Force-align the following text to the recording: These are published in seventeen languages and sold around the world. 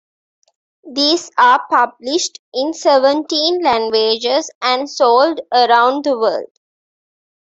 These 0.95 1.29
are 1.37 1.61
published 1.69 2.39
in 2.55 2.73
seventeen 2.73 3.61
languages 3.61 4.49
and 4.59 4.89
sold 4.89 5.41
around 5.53 6.05
the 6.05 6.17
world. 6.17 6.49